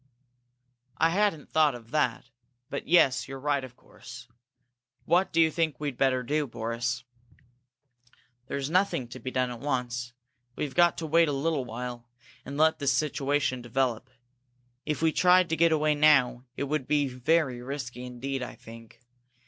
"I 0.97 1.11
hadn't 1.11 1.51
thought 1.51 1.75
of 1.75 1.91
that. 1.91 2.31
But 2.71 2.87
yes, 2.87 3.27
you're 3.27 3.39
right, 3.39 3.63
of 3.63 3.75
course. 3.75 4.27
What 5.05 5.31
do 5.31 5.39
you 5.39 5.51
think 5.51 5.79
we'd 5.79 5.95
better 5.99 6.23
do, 6.23 6.47
Boris?" 6.47 7.03
"There's 8.47 8.67
nothing 8.71 9.07
to 9.09 9.19
be 9.19 9.29
done 9.29 9.51
at 9.51 9.59
once. 9.59 10.13
We've 10.55 10.73
got 10.73 10.97
to 10.97 11.05
wait 11.05 11.27
a 11.27 11.31
little 11.33 11.65
while, 11.65 12.09
and 12.43 12.57
let 12.57 12.79
the 12.79 12.87
situation 12.87 13.61
develop. 13.61 14.09
If 14.87 15.03
we 15.03 15.11
tried 15.11 15.49
to 15.49 15.55
get 15.55 15.71
away 15.71 15.93
now, 15.93 16.45
it 16.57 16.63
would 16.63 16.87
be 16.87 17.07
very 17.07 17.61
risky 17.61 18.03
indeed, 18.03 18.41
I 18.41 18.55
think. 18.55 19.01